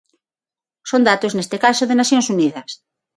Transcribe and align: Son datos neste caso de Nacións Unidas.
Son 0.89 1.01
datos 1.09 1.35
neste 1.37 1.57
caso 1.65 1.83
de 1.85 1.95
Nacións 1.99 2.27
Unidas. 2.35 2.69